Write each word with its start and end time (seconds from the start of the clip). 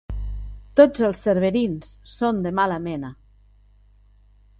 Tots 0.79 1.03
els 1.07 1.19
cerverins 1.27 1.91
són 2.13 2.39
de 2.47 2.53
mala 2.61 2.79
mena. 2.87 3.13